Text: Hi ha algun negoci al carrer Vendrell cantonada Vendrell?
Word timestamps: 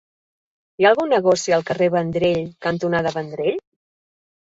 Hi 0.81 0.87
ha 0.87 0.87
algun 0.93 1.13
negoci 1.17 1.55
al 1.59 1.67
carrer 1.69 1.91
Vendrell 1.99 2.43
cantonada 2.71 3.17
Vendrell? 3.21 3.65